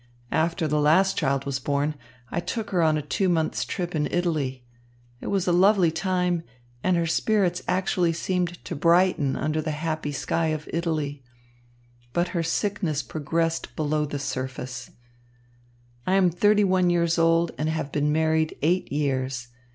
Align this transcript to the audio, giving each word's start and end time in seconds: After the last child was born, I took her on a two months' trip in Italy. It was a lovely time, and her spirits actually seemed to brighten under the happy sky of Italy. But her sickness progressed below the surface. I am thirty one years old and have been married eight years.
After 0.31 0.67
the 0.67 0.79
last 0.81 1.15
child 1.15 1.45
was 1.45 1.59
born, 1.59 1.93
I 2.31 2.39
took 2.39 2.71
her 2.71 2.81
on 2.81 2.97
a 2.97 3.03
two 3.03 3.29
months' 3.29 3.63
trip 3.63 3.93
in 3.93 4.07
Italy. 4.09 4.65
It 5.19 5.27
was 5.27 5.47
a 5.47 5.51
lovely 5.51 5.91
time, 5.91 6.41
and 6.83 6.97
her 6.97 7.05
spirits 7.05 7.61
actually 7.67 8.13
seemed 8.13 8.65
to 8.65 8.75
brighten 8.75 9.35
under 9.35 9.61
the 9.61 9.69
happy 9.69 10.11
sky 10.11 10.47
of 10.47 10.67
Italy. 10.73 11.23
But 12.13 12.29
her 12.29 12.41
sickness 12.41 13.03
progressed 13.03 13.75
below 13.75 14.05
the 14.07 14.17
surface. 14.17 14.89
I 16.07 16.15
am 16.15 16.31
thirty 16.31 16.63
one 16.63 16.89
years 16.89 17.19
old 17.19 17.51
and 17.59 17.69
have 17.69 17.91
been 17.91 18.11
married 18.11 18.57
eight 18.63 18.91
years. 18.91 19.49